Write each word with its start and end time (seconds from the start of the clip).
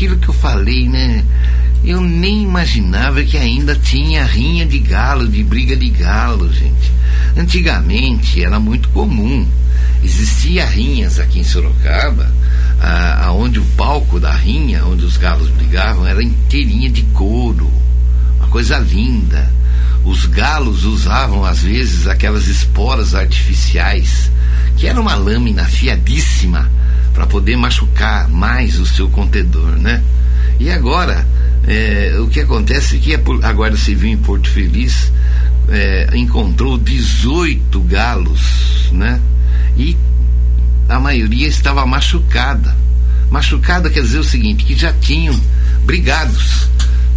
aquilo 0.00 0.16
que 0.16 0.28
eu 0.28 0.34
falei, 0.34 0.88
né? 0.88 1.22
Eu 1.84 2.00
nem 2.00 2.42
imaginava 2.42 3.22
que 3.22 3.36
ainda 3.36 3.76
tinha 3.76 4.24
rinha 4.24 4.64
de 4.64 4.78
galo, 4.78 5.28
de 5.28 5.44
briga 5.44 5.76
de 5.76 5.90
galo, 5.90 6.50
gente. 6.50 6.90
Antigamente 7.36 8.42
era 8.42 8.58
muito 8.58 8.88
comum. 8.88 9.46
Existia 10.02 10.64
rinhas 10.64 11.18
aqui 11.18 11.40
em 11.40 11.44
Sorocaba, 11.44 12.32
aonde 13.22 13.58
o 13.58 13.64
palco 13.76 14.18
da 14.18 14.32
rinha, 14.32 14.86
onde 14.86 15.04
os 15.04 15.18
galos 15.18 15.50
brigavam, 15.50 16.06
era 16.06 16.22
inteirinha 16.22 16.88
de 16.88 17.02
couro. 17.12 17.70
Uma 18.38 18.48
coisa 18.48 18.78
linda. 18.78 19.52
Os 20.02 20.24
galos 20.24 20.84
usavam 20.84 21.44
às 21.44 21.62
vezes 21.62 22.06
aquelas 22.06 22.46
esporas 22.46 23.14
artificiais, 23.14 24.32
que 24.78 24.86
era 24.86 24.98
uma 24.98 25.14
lâmina 25.14 25.64
afiadíssima 25.64 26.62
para 26.62 26.79
poder 27.30 27.56
machucar 27.56 28.28
mais 28.28 28.78
o 28.78 28.84
seu 28.84 29.08
contedor, 29.08 29.76
né? 29.76 30.02
E 30.58 30.70
agora 30.70 31.26
é, 31.66 32.16
o 32.18 32.26
que 32.26 32.40
acontece 32.40 32.96
é 32.96 32.98
que 32.98 33.14
a 33.14 33.52
Guarda 33.52 33.76
Civil 33.76 34.10
em 34.10 34.16
Porto 34.16 34.50
Feliz 34.50 35.12
é, 35.68 36.08
encontrou 36.14 36.76
18 36.76 37.80
galos, 37.82 38.90
né? 38.92 39.20
E 39.76 39.96
a 40.88 40.98
maioria 40.98 41.46
estava 41.46 41.86
machucada. 41.86 42.76
Machucada 43.30 43.88
quer 43.88 44.02
dizer 44.02 44.18
o 44.18 44.24
seguinte, 44.24 44.64
que 44.64 44.74
já 44.74 44.92
tinham 44.92 45.38
brigados. 45.84 46.68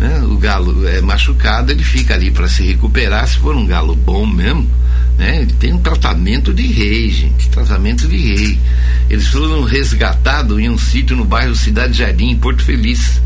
Né? 0.00 0.22
O 0.22 0.38
galo 0.38 0.88
é 0.88 1.02
machucado, 1.02 1.70
ele 1.70 1.84
fica 1.84 2.14
ali 2.14 2.30
para 2.30 2.48
se 2.48 2.62
recuperar, 2.62 3.28
se 3.28 3.36
for 3.36 3.54
um 3.54 3.66
galo 3.66 3.94
bom 3.94 4.24
mesmo, 4.24 4.66
né? 5.18 5.42
Ele 5.42 5.52
tem 5.52 5.74
um 5.74 5.78
tratamento 5.78 6.54
de 6.54 6.66
rei, 6.66 7.10
gente, 7.10 7.50
tratamento 7.50 8.08
de 8.08 8.16
rei. 8.16 8.58
Eles 9.10 9.26
foram 9.26 9.62
resgatados 9.62 10.58
em 10.58 10.70
um 10.70 10.78
sítio 10.78 11.14
no 11.14 11.26
bairro 11.26 11.54
Cidade 11.54 11.98
Jardim, 11.98 12.30
em 12.30 12.38
Porto 12.38 12.62
Feliz 12.62 13.20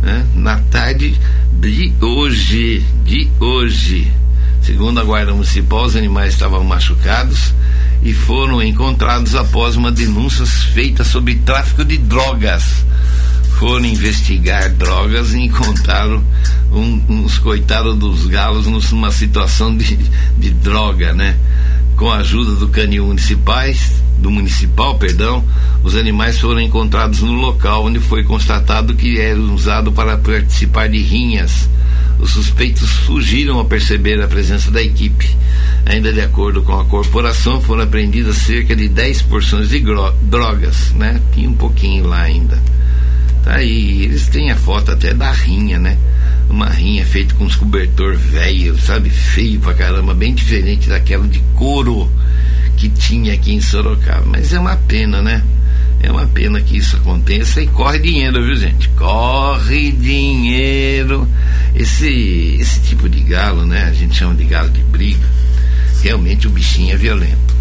né? 0.00 0.24
na 0.34 0.56
tarde 0.70 1.20
de 1.52 1.92
hoje, 2.00 2.82
de 3.04 3.28
hoje. 3.38 4.10
Segundo 4.62 4.98
a 4.98 5.04
Guarda 5.04 5.34
Municipal, 5.34 5.84
os 5.84 5.96
animais 5.96 6.32
estavam 6.32 6.64
machucados 6.64 7.52
e 8.02 8.14
foram 8.14 8.62
encontrados 8.62 9.34
após 9.34 9.76
uma 9.76 9.92
denúncia 9.92 10.46
feita 10.46 11.04
sobre 11.04 11.34
tráfico 11.34 11.84
de 11.84 11.98
drogas. 11.98 12.86
Foram 13.58 13.86
investigar 13.86 14.70
drogas 14.74 15.32
e 15.32 15.40
encontraram 15.40 16.22
um, 16.70 17.02
uns 17.08 17.38
coitados 17.38 17.96
dos 17.96 18.26
galos 18.26 18.66
numa 18.66 19.10
situação 19.10 19.74
de, 19.76 19.96
de 20.38 20.50
droga, 20.50 21.12
né? 21.14 21.36
Com 21.96 22.10
a 22.10 22.18
ajuda 22.18 22.56
do 22.56 22.68
canil 22.68 23.06
municipais, 23.06 24.02
do 24.18 24.30
municipal, 24.30 24.98
perdão, 24.98 25.44
os 25.82 25.94
animais 25.94 26.38
foram 26.38 26.60
encontrados 26.60 27.20
no 27.20 27.32
local 27.32 27.86
onde 27.86 27.98
foi 27.98 28.24
constatado 28.24 28.94
que 28.94 29.18
era 29.18 29.38
usado 29.38 29.90
para 29.92 30.18
participar 30.18 30.88
de 30.88 30.98
rinhas. 30.98 31.68
Os 32.18 32.30
suspeitos 32.30 32.90
fugiram 33.06 33.58
ao 33.58 33.64
perceber 33.64 34.20
a 34.22 34.28
presença 34.28 34.70
da 34.70 34.82
equipe. 34.82 35.34
Ainda 35.84 36.12
de 36.12 36.20
acordo 36.20 36.62
com 36.62 36.78
a 36.78 36.84
corporação, 36.84 37.60
foram 37.60 37.84
apreendidas 37.84 38.36
cerca 38.36 38.74
de 38.74 38.88
10 38.88 39.22
porções 39.22 39.68
de 39.68 39.82
drogas, 40.22 40.92
né? 40.92 41.20
Tinha 41.32 41.48
um 41.48 41.54
pouquinho 41.54 42.06
lá 42.06 42.22
ainda. 42.22 42.60
Tá 43.46 43.58
aí, 43.58 44.02
eles 44.02 44.26
têm 44.26 44.50
a 44.50 44.56
foto 44.56 44.90
até 44.90 45.14
da 45.14 45.30
rinha, 45.30 45.78
né? 45.78 45.96
Uma 46.50 46.68
rinha 46.68 47.06
feita 47.06 47.32
com 47.36 47.44
uns 47.44 47.54
cobertor 47.54 48.16
velho, 48.16 48.76
sabe? 48.76 49.08
Feio 49.08 49.60
pra 49.60 49.72
caramba, 49.72 50.12
bem 50.12 50.34
diferente 50.34 50.88
daquela 50.88 51.28
de 51.28 51.38
couro 51.54 52.10
que 52.76 52.88
tinha 52.88 53.34
aqui 53.34 53.54
em 53.54 53.60
Sorocaba. 53.60 54.26
Mas 54.26 54.52
é 54.52 54.58
uma 54.58 54.74
pena, 54.74 55.22
né? 55.22 55.44
É 56.00 56.10
uma 56.10 56.26
pena 56.26 56.60
que 56.60 56.76
isso 56.76 56.96
aconteça 56.96 57.62
e 57.62 57.68
corre 57.68 58.00
dinheiro, 58.00 58.44
viu 58.44 58.56
gente? 58.56 58.88
Corre 58.90 59.92
dinheiro. 59.92 61.28
Esse, 61.72 62.56
esse 62.58 62.80
tipo 62.80 63.08
de 63.08 63.20
galo, 63.20 63.64
né? 63.64 63.84
A 63.84 63.92
gente 63.92 64.16
chama 64.16 64.34
de 64.34 64.44
galo 64.44 64.70
de 64.70 64.82
briga. 64.82 65.24
Realmente 66.02 66.48
o 66.48 66.50
bichinho 66.50 66.92
é 66.92 66.96
violento. 66.96 67.54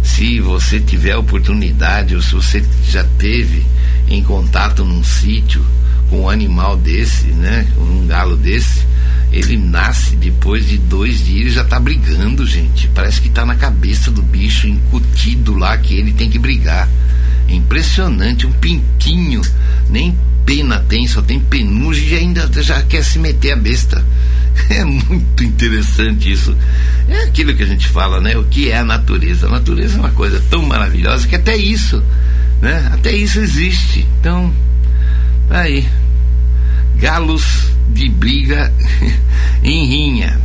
Se 0.00 0.38
você 0.38 0.78
tiver 0.78 1.16
oportunidade 1.16 2.14
ou 2.14 2.22
se 2.22 2.32
você 2.34 2.64
já 2.86 3.02
teve 3.18 3.66
em 4.08 4.22
contato 4.22 4.84
num 4.84 5.02
sítio 5.02 5.64
com 6.08 6.22
um 6.22 6.28
animal 6.28 6.76
desse, 6.76 7.26
né? 7.28 7.66
Um 7.76 8.06
galo 8.06 8.36
desse, 8.36 8.86
ele 9.32 9.56
nasce 9.56 10.16
depois 10.16 10.68
de 10.68 10.78
dois 10.78 11.24
dias 11.24 11.54
já 11.54 11.64
tá 11.64 11.80
brigando, 11.80 12.46
gente. 12.46 12.88
Parece 12.88 13.20
que 13.20 13.28
tá 13.28 13.44
na 13.44 13.54
cabeça 13.54 14.10
do 14.10 14.22
bicho, 14.22 14.68
incutido 14.68 15.54
lá 15.56 15.76
que 15.76 15.94
ele 15.94 16.12
tem 16.12 16.30
que 16.30 16.38
brigar. 16.38 16.88
É 17.48 17.54
impressionante, 17.54 18.46
um 18.46 18.52
pintinho, 18.52 19.42
nem 19.88 20.16
pena 20.44 20.78
tem, 20.80 21.06
só 21.08 21.22
tem 21.22 21.40
penugem 21.40 22.08
e 22.08 22.14
ainda 22.14 22.48
já 22.62 22.82
quer 22.82 23.02
se 23.02 23.18
meter 23.18 23.52
a 23.52 23.56
besta. 23.56 24.04
É 24.70 24.84
muito 24.84 25.42
interessante 25.42 26.30
isso. 26.30 26.56
É 27.08 27.24
aquilo 27.24 27.54
que 27.56 27.64
a 27.64 27.66
gente 27.66 27.88
fala, 27.88 28.20
né? 28.20 28.36
O 28.36 28.44
que 28.44 28.70
é 28.70 28.78
a 28.78 28.84
natureza? 28.84 29.48
A 29.48 29.50
natureza 29.50 29.96
é 29.96 29.98
uma 29.98 30.12
coisa 30.12 30.40
tão 30.48 30.62
maravilhosa 30.62 31.26
que 31.26 31.34
até 31.34 31.56
isso, 31.56 32.00
né? 32.64 32.90
Até 32.94 33.12
isso 33.12 33.38
existe. 33.40 34.08
Então, 34.18 34.52
tá 35.48 35.60
aí. 35.60 35.86
Galos 36.96 37.70
de 37.90 38.08
briga 38.08 38.72
em 39.62 39.86
rinha. 39.86 40.40